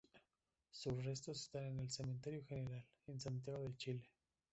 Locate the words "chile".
3.77-4.09